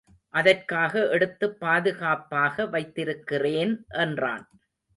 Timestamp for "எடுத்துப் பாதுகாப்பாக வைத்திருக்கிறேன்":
1.09-3.73